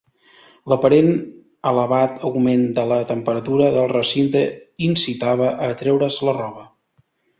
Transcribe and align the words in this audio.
L'aparent 0.71 1.09
elevat 1.71 2.23
augment 2.29 2.65
de 2.79 2.85
la 2.93 2.97
temperatura 3.11 3.67
del 3.77 3.91
recinte 3.93 4.41
incitava 4.87 5.51
a 5.67 5.69
treure's 5.83 6.19
la 6.31 6.35
roba. 6.41 6.67